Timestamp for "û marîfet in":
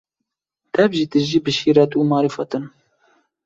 1.99-2.65